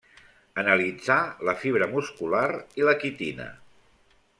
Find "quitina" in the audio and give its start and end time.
3.05-3.51